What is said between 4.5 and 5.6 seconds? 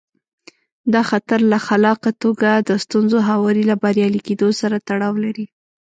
سره تړاو لري.